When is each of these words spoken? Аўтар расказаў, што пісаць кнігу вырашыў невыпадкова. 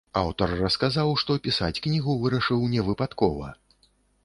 Аўтар 0.19 0.53
расказаў, 0.61 1.11
што 1.23 1.35
пісаць 1.49 1.81
кнігу 1.85 2.17
вырашыў 2.25 2.67
невыпадкова. 2.75 3.55